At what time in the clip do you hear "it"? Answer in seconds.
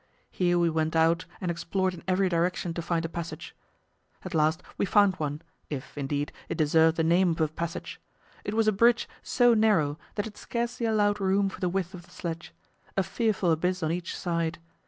6.49-6.57, 8.43-8.55, 10.25-10.37